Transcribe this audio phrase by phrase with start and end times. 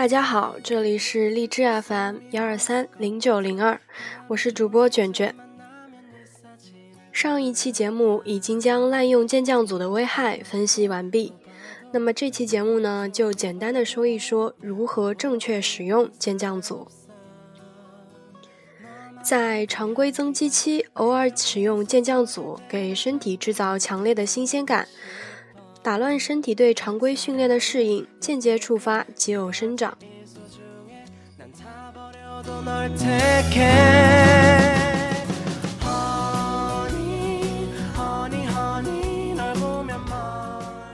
[0.00, 3.78] 大家好，这里是荔枝 FM 幺二三零九零二，
[4.28, 5.34] 我是主播卷卷。
[7.12, 11.34] 上一期节目已经将滥用健将组的危害分析完毕，
[11.92, 16.88] 那么这期节目呢，就简单的说一说如何正确使用健将组。
[19.22, 24.88] 在常规增肌期，偶尔使用健将组，给身体制造强烈的新鲜感，
[25.82, 29.96] 打乱身体对常规训练的适应，间接触发肌肉生长。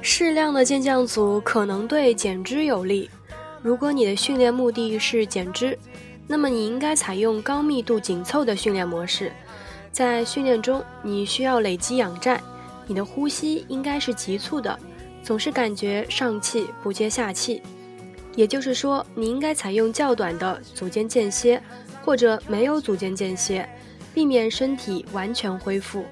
[0.00, 3.10] 适量的健将组可能对减脂有利。
[3.60, 5.76] 如果你的训练目的是减脂，
[6.26, 9.32] 那么你应该采用高密度紧凑的训练模式，
[9.90, 12.40] 在训练中你需要累积氧债，
[12.88, 14.76] 你的呼吸应该是急促的，
[15.22, 17.62] 总是感觉上气不接下气。
[18.34, 21.62] 也就是说，你应该采用较短的组间间歇，
[22.04, 23.68] 或者没有组间间歇，
[24.14, 26.04] 避免身体完全恢复。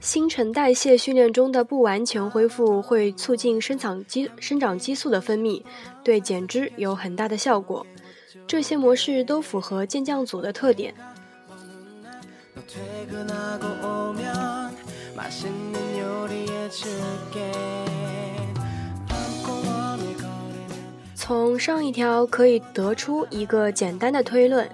[0.00, 5.62] 新陈代谢训练中的不完全恢复会促进生长激生长激素的分泌，
[6.02, 7.84] 对减脂有很大的效果。
[8.46, 10.94] 这些模式都符合健将组的特点。
[21.14, 24.68] 从上一条可以得出一个简单的推论：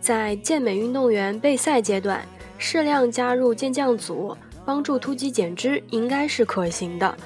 [0.00, 4.36] 在健美运动员备赛阶段，适量加入健将组。
[4.64, 7.16] 帮助突击减脂应该是可行的，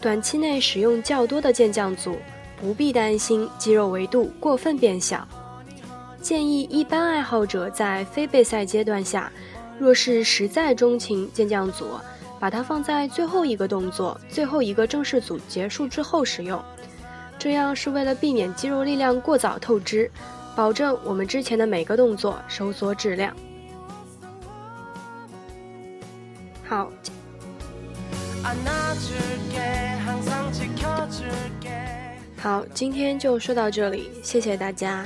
[0.00, 2.16] 短期内使用较多的健将组，
[2.58, 5.28] 不必担心肌肉维度过分变小。
[6.22, 9.30] 建议一般爱好者在非备赛阶段下，
[9.78, 11.84] 若是实在钟情健将组，
[12.38, 16.62] 把它放在最后一个动作、最后一个正式组结束之后使用，
[17.38, 20.10] 这样是为了避免肌肉力量过早透支，
[20.54, 23.34] 保证我们之前的每个动作收缩质量。
[26.64, 26.90] 好，
[32.38, 35.04] 好，今天就说到这里，谢谢大家。